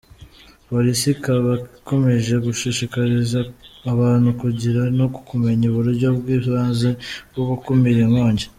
[0.67, 3.39] Police ikaba ikomeje gushishikariza
[3.91, 6.89] abantu kugira no kumenya uburyo bw’ibanze
[7.29, 8.45] bwo gukumira inkongi.